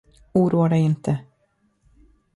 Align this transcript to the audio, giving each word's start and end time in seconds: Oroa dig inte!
Oroa 0.41 0.69
dig 0.73 0.81
inte! 0.85 1.17